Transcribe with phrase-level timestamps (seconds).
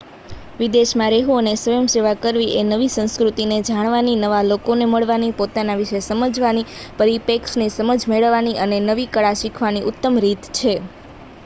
[0.59, 5.77] વિદેશ માં રહેવું અને સ્વયંસેવા કરવીએ નવી સંસ્કૃતિ ને જાણવાની નવા લોકો ને મળવાની પોતાના
[5.77, 6.67] વિશે સમજવાની
[6.97, 10.73] પરીપેક્ષની સમજ મેળવવાની અને નવી કળા શીખવાની ઉતમ રીત છે